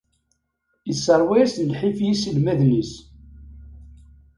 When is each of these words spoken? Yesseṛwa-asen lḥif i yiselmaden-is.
Yesseṛwa-asen 0.87 1.71
lḥif 1.75 1.97
i 2.01 2.05
yiselmaden-is. 2.07 2.93